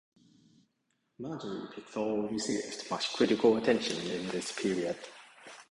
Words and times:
Marjorie 1.19 1.67
Pickthall 1.67 2.31
received 2.31 2.89
much 2.89 3.13
critical 3.13 3.57
attention 3.57 3.97
in 4.09 4.27
this 4.29 4.51
period. 4.51 4.97